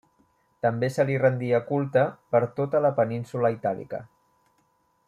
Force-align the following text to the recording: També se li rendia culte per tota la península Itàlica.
També 0.65 0.87
se 0.93 1.05
li 1.09 1.17
rendia 1.23 1.59
culte 1.67 2.07
per 2.37 2.43
tota 2.61 2.83
la 2.87 2.93
península 3.03 3.53
Itàlica. 3.59 4.05